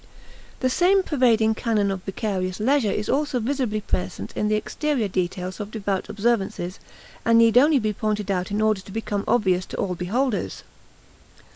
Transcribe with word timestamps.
The 0.61 0.69
same 0.71 1.03
pervading 1.03 1.53
canon 1.53 1.91
of 1.91 2.01
vicarious 2.01 2.59
leisure 2.59 2.89
is 2.89 3.07
also 3.07 3.39
visibly 3.39 3.81
present 3.81 4.35
in 4.35 4.47
the 4.47 4.55
exterior 4.55 5.07
details 5.07 5.59
of 5.59 5.69
devout 5.69 6.09
observances 6.09 6.79
and 7.23 7.37
need 7.37 7.55
only 7.55 7.77
be 7.77 7.93
pointed 7.93 8.31
out 8.31 8.49
in 8.49 8.63
order 8.63 8.81
to 8.81 8.91
become 8.91 9.23
obvious 9.27 9.67
to 9.67 9.77
all 9.77 9.93
beholders. 9.93 10.63